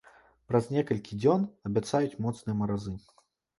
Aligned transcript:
Праз 0.51 0.69
некалькі 0.75 1.19
дзён 1.21 1.45
абяцаюць 1.71 2.19
моцныя 2.25 2.59
маразы. 2.65 2.99